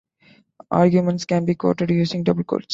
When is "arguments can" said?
0.71-1.45